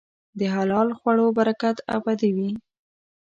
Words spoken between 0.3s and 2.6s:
د حلال خوړو برکت ابدي وي.